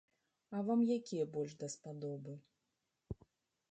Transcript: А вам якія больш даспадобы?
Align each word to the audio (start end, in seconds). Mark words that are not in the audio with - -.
А 0.55 0.63
вам 0.69 0.81
якія 0.97 1.29
больш 1.37 1.51
даспадобы? 1.67 2.31